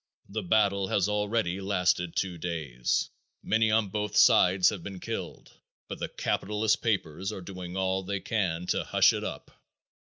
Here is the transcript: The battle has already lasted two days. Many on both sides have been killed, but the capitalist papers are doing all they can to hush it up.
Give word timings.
The 0.29 0.41
battle 0.41 0.87
has 0.87 1.07
already 1.07 1.61
lasted 1.61 2.15
two 2.15 2.39
days. 2.39 3.11
Many 3.43 3.69
on 3.69 3.89
both 3.89 4.15
sides 4.17 4.69
have 4.69 4.81
been 4.81 4.99
killed, 4.99 5.51
but 5.87 5.99
the 5.99 6.09
capitalist 6.09 6.81
papers 6.81 7.31
are 7.31 7.39
doing 7.39 7.77
all 7.77 8.01
they 8.01 8.19
can 8.19 8.65
to 8.65 8.83
hush 8.83 9.13
it 9.13 9.23
up. 9.23 9.51